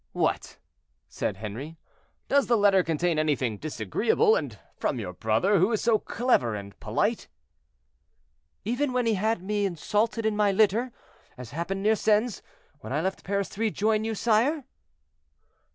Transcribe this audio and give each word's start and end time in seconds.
"What!" 0.13 0.57
said 1.09 1.37
Henri, 1.37 1.77
"does 2.27 2.47
the 2.47 2.57
letter 2.57 2.81
contain 2.81 3.19
anything 3.19 3.57
disagreeable, 3.59 4.35
and 4.35 4.57
from 4.75 4.97
your 4.99 5.13
brother, 5.13 5.59
who 5.59 5.71
is 5.73 5.79
so 5.81 5.99
clever 5.99 6.55
and 6.55 6.75
polite?" 6.79 7.27
"Even 8.65 8.93
when 8.93 9.05
he 9.05 9.13
had 9.13 9.43
me 9.43 9.63
insulted 9.63 10.25
in 10.25 10.35
my 10.35 10.51
litter, 10.51 10.91
as 11.37 11.51
happened 11.51 11.83
near 11.83 11.95
Sens, 11.95 12.41
when 12.79 12.91
I 12.91 12.99
left 12.99 13.23
Paris 13.23 13.47
to 13.49 13.61
rejoin 13.61 14.03
you, 14.03 14.15
sire." 14.15 14.65